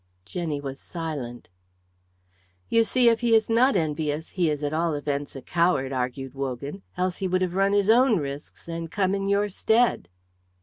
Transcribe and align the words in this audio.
Jenny 0.25 0.59
was 0.59 0.79
silent. 0.81 1.47
"You 2.69 2.83
see, 2.83 3.07
if 3.07 3.19
he 3.19 3.35
is 3.35 3.51
not 3.51 3.75
envious, 3.75 4.29
he 4.29 4.49
is 4.49 4.63
at 4.63 4.73
all 4.73 4.95
events 4.95 5.35
a 5.35 5.43
coward," 5.43 5.93
argued 5.93 6.33
Wogan, 6.33 6.81
"else 6.97 7.17
he 7.19 7.27
would 7.27 7.43
have 7.43 7.53
run 7.53 7.73
his 7.73 7.87
own 7.87 8.17
risks 8.17 8.67
and 8.67 8.89
come 8.89 9.13
in 9.13 9.27
your 9.29 9.47
stead." 9.47 10.09